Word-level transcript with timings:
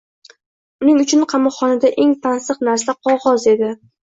…Uning 0.83 0.97
uchun 1.03 1.25
qamoqxonada 1.35 1.93
eng 2.07 2.17
tansiq 2.27 2.67
narsa 2.71 2.99
qog’oz 3.03 3.51
edi. 3.57 3.75